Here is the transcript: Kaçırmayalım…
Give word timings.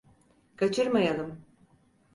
Kaçırmayalım… 0.55 1.45